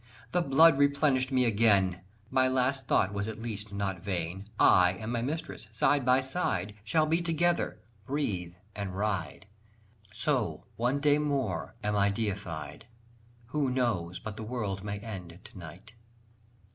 [0.31, 2.01] The blood replenished me again;
[2.31, 6.73] My last thought was at least not vain: I and my mistress, side by side
[6.83, 7.77] Shall be together,
[8.07, 9.45] breathe and ride,
[10.11, 12.87] So, one day more am I deified
[13.49, 15.93] Who knows but the world may end to night?